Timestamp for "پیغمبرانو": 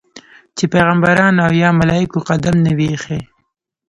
0.73-1.39